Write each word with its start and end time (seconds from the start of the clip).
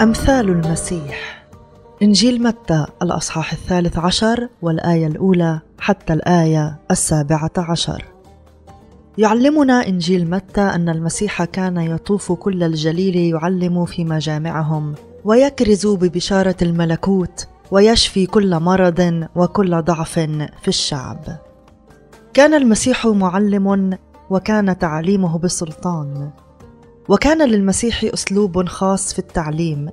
أمثال 0.00 0.48
المسيح 0.48 1.46
إنجيل 2.02 2.42
متى 2.42 2.86
الأصحاح 3.02 3.52
الثالث 3.52 3.98
عشر 3.98 4.48
والآية 4.62 5.06
الأولى 5.06 5.60
حتى 5.78 6.12
الآية 6.12 6.76
السابعة 6.90 7.50
عشر 7.56 8.04
يعلمنا 9.18 9.88
إنجيل 9.88 10.30
متى 10.30 10.60
أن 10.60 10.88
المسيح 10.88 11.44
كان 11.44 11.76
يطوف 11.76 12.32
كل 12.32 12.62
الجليل 12.62 13.16
يعلم 13.16 13.84
في 13.84 14.04
مجامعهم 14.04 14.94
ويكرز 15.24 15.86
ببشارة 15.86 16.56
الملكوت 16.62 17.48
ويشفي 17.70 18.26
كل 18.26 18.60
مرض 18.60 19.26
وكل 19.36 19.82
ضعف 19.82 20.18
في 20.62 20.68
الشعب. 20.68 21.18
كان 22.34 22.54
المسيح 22.54 23.06
معلم 23.06 23.98
وكان 24.30 24.78
تعليمه 24.78 25.38
بسلطان. 25.38 26.30
وكان 27.08 27.48
للمسيح 27.48 28.04
أسلوب 28.14 28.66
خاص 28.66 29.12
في 29.12 29.18
التعليم، 29.18 29.88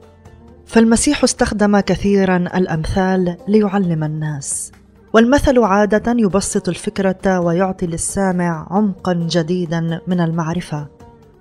فالمسيح 0.65 1.23
استخدم 1.23 1.79
كثيرا 1.79 2.37
الأمثال 2.37 3.37
ليعلم 3.47 4.03
الناس. 4.03 4.71
والمثل 5.13 5.59
عادة 5.59 6.13
يبسط 6.17 6.69
الفكرة 6.69 7.39
ويعطي 7.39 7.85
للسامع 7.85 8.67
عمقا 8.69 9.13
جديدا 9.13 10.01
من 10.07 10.21
المعرفة، 10.21 10.87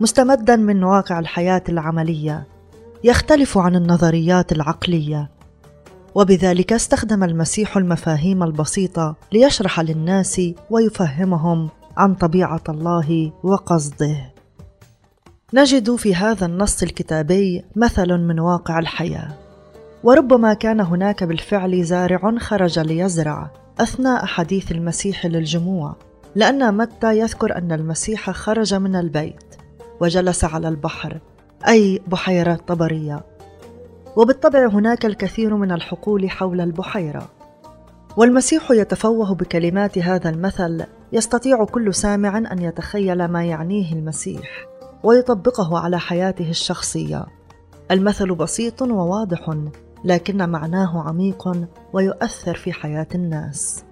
مستمدا 0.00 0.56
من 0.56 0.84
واقع 0.84 1.18
الحياة 1.18 1.62
العملية، 1.68 2.46
يختلف 3.04 3.58
عن 3.58 3.76
النظريات 3.76 4.52
العقلية، 4.52 5.30
وبذلك 6.14 6.72
استخدم 6.72 7.24
المسيح 7.24 7.76
المفاهيم 7.76 8.42
البسيطة 8.42 9.16
ليشرح 9.32 9.80
للناس 9.80 10.40
ويفهمهم 10.70 11.68
عن 11.96 12.14
طبيعة 12.14 12.62
الله 12.68 13.32
وقصده. 13.42 14.29
نجد 15.54 15.94
في 15.94 16.14
هذا 16.14 16.46
النص 16.46 16.82
الكتابي 16.82 17.64
مثل 17.76 18.18
من 18.18 18.40
واقع 18.40 18.78
الحياة. 18.78 19.28
وربما 20.04 20.54
كان 20.54 20.80
هناك 20.80 21.24
بالفعل 21.24 21.84
زارع 21.84 22.38
خرج 22.38 22.78
ليزرع 22.78 23.50
أثناء 23.80 24.24
حديث 24.24 24.72
المسيح 24.72 25.26
للجموع 25.26 25.96
لأن 26.34 26.76
متى 26.76 27.18
يذكر 27.18 27.56
أن 27.58 27.72
المسيح 27.72 28.30
خرج 28.30 28.74
من 28.74 28.96
البيت 28.96 29.56
وجلس 30.00 30.44
على 30.44 30.68
البحر 30.68 31.18
أي 31.68 32.00
بحيرة 32.06 32.54
طبرية. 32.54 33.20
وبالطبع 34.16 34.66
هناك 34.66 35.06
الكثير 35.06 35.56
من 35.56 35.72
الحقول 35.72 36.30
حول 36.30 36.60
البحيرة. 36.60 37.28
والمسيح 38.16 38.70
يتفوه 38.70 39.34
بكلمات 39.34 39.98
هذا 39.98 40.30
المثل 40.30 40.84
يستطيع 41.12 41.64
كل 41.64 41.94
سامع 41.94 42.38
أن 42.38 42.62
يتخيل 42.62 43.24
ما 43.24 43.44
يعنيه 43.44 43.92
المسيح. 43.92 44.70
ويطبقه 45.02 45.78
على 45.78 45.98
حياته 45.98 46.50
الشخصية. 46.50 47.26
المثل 47.90 48.34
بسيط 48.34 48.82
وواضح 48.82 49.56
لكن 50.04 50.48
معناه 50.48 51.02
عميق 51.08 51.68
ويؤثر 51.92 52.54
في 52.54 52.72
حياة 52.72 53.08
الناس. 53.14 53.84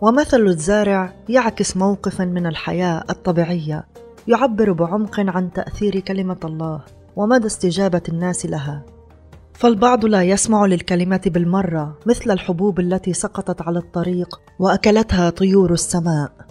ومثل 0.00 0.40
الزارع 0.40 1.12
يعكس 1.28 1.76
موقفا 1.76 2.24
من 2.24 2.46
الحياة 2.46 3.04
الطبيعية 3.10 3.86
يعبر 4.28 4.72
بعمق 4.72 5.20
عن 5.20 5.52
تأثير 5.52 6.00
كلمة 6.00 6.40
الله 6.44 6.80
ومدى 7.16 7.46
استجابة 7.46 8.02
الناس 8.08 8.46
لها. 8.46 8.84
فالبعض 9.54 10.04
لا 10.04 10.22
يسمع 10.22 10.66
للكلمة 10.66 11.20
بالمرة 11.26 11.98
مثل 12.06 12.30
الحبوب 12.30 12.80
التي 12.80 13.12
سقطت 13.12 13.62
على 13.62 13.78
الطريق 13.78 14.40
وأكلتها 14.58 15.30
طيور 15.30 15.72
السماء. 15.72 16.47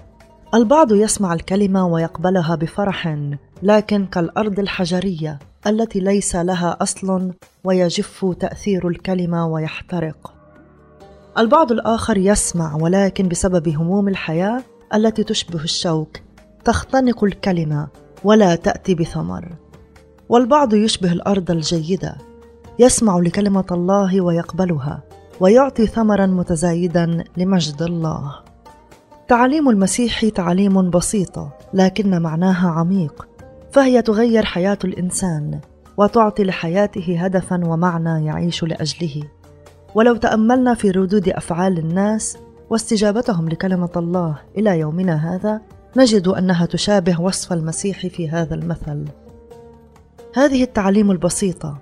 البعض 0.54 0.92
يسمع 0.92 1.34
الكلمة 1.34 1.88
ويقبلها 1.88 2.56
بفرح 2.56 3.18
لكن 3.64 4.06
كالأرض 4.06 4.60
الحجرية 4.60 5.40
التي 5.68 6.00
ليس 6.00 6.36
لها 6.36 6.78
أصل 6.82 7.32
ويجف 7.64 8.26
تأثير 8.40 8.88
الكلمة 8.88 9.48
ويحترق. 9.48 10.34
البعض 11.38 11.72
الآخر 11.72 12.18
يسمع 12.18 12.76
ولكن 12.76 13.28
بسبب 13.28 13.68
هموم 13.68 14.08
الحياة 14.08 14.64
التي 14.94 15.24
تشبه 15.24 15.64
الشوك 15.64 16.18
تختنق 16.66 17.24
الكلمة 17.24 17.88
ولا 18.24 18.56
تأتي 18.56 18.96
بثمر. 18.96 19.56
والبعض 20.30 20.74
يشبه 20.74 21.12
الأرض 21.12 21.52
الجيدة 21.52 22.16
يسمع 22.80 23.20
لكلمة 23.20 23.66
الله 23.72 24.22
ويقبلها 24.22 25.04
ويعطي 25.40 25.88
ثمرا 25.88 26.26
متزايدا 26.26 27.24
لمجد 27.38 27.82
الله. 27.82 28.47
تعاليم 29.28 29.70
المسيح 29.70 30.30
تعاليم 30.30 30.90
بسيطه 30.90 31.50
لكن 31.74 32.22
معناها 32.22 32.70
عميق. 32.70 33.28
فهي 33.72 34.02
تغير 34.02 34.46
حياة 34.46 34.78
الإنسان 34.84 35.60
وتعطي 35.98 36.44
لحياته 36.44 37.26
هدفا 37.26 37.66
ومعنى 37.66 38.26
يعيش 38.26 38.64
لأجله. 38.64 39.24
ولو 39.96 40.16
تأملنا 40.16 40.74
في 40.74 40.92
ردود 40.92 41.30
أفعال 41.30 41.78
الناس 41.78 42.38
واستجابتهم 42.70 43.50
لكلمة 43.50 43.90
الله 43.96 44.36
إلى 44.58 44.80
يومنا 44.80 45.36
هذا 45.36 45.62
نجد 45.98 46.28
أنها 46.28 46.66
تشابه 46.66 47.22
وصف 47.22 47.54
المسيح 47.54 48.08
في 48.08 48.30
هذا 48.30 48.56
المثل. 48.56 49.06
هذه 50.36 50.64
التعليم 50.64 51.12
البسيطة 51.12 51.78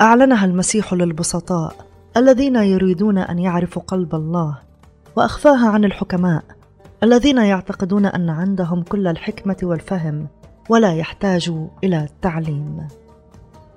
أعلنها 0.00 0.44
المسيح 0.44 0.94
للبسطاء 0.94 1.74
الذين 2.16 2.56
يريدون 2.56 3.18
أن 3.18 3.38
يعرفوا 3.38 3.82
قلب 3.82 4.14
الله 4.14 4.58
وأخفاها 5.16 5.68
عن 5.68 5.84
الحكماء. 5.84 6.57
الذين 7.02 7.38
يعتقدون 7.38 8.06
أن 8.06 8.30
عندهم 8.30 8.82
كل 8.82 9.06
الحكمة 9.06 9.56
والفهم 9.62 10.26
ولا 10.68 10.94
يحتاج 10.94 11.52
إلى 11.84 12.04
التعليم. 12.04 12.88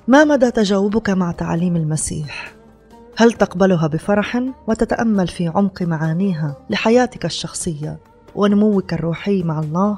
ما 0.07 0.23
مدى 0.23 0.51
تجاوبك 0.51 1.09
مع 1.09 1.31
تعاليم 1.31 1.75
المسيح؟ 1.75 2.53
هل 3.17 3.31
تقبلها 3.31 3.87
بفرح 3.87 4.43
وتتأمل 4.67 5.27
في 5.27 5.47
عمق 5.47 5.81
معانيها 5.81 6.55
لحياتك 6.69 7.25
الشخصية 7.25 7.97
ونموك 8.35 8.93
الروحي 8.93 9.43
مع 9.43 9.59
الله؟ 9.59 9.97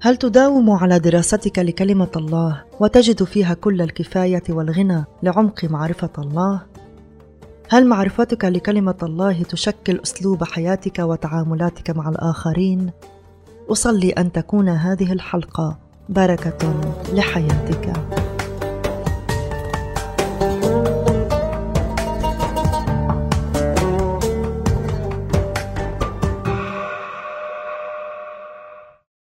هل 0.00 0.16
تداوم 0.16 0.70
على 0.70 0.98
دراستك 0.98 1.58
لكلمة 1.58 2.10
الله 2.16 2.62
وتجد 2.80 3.24
فيها 3.24 3.54
كل 3.54 3.82
الكفاية 3.82 4.42
والغنى 4.48 5.04
لعمق 5.22 5.64
معرفة 5.64 6.10
الله؟ 6.18 6.62
هل 7.70 7.86
معرفتك 7.86 8.44
لكلمة 8.44 8.94
الله 9.02 9.42
تشكل 9.42 10.00
أسلوب 10.02 10.44
حياتك 10.44 10.98
وتعاملاتك 10.98 11.90
مع 11.90 12.08
الآخرين؟ 12.08 12.90
أصلي 13.68 14.10
أن 14.10 14.32
تكون 14.32 14.68
هذه 14.68 15.12
الحلقة 15.12 15.78
بركة 16.08 16.94
لحياتك. 17.12 18.17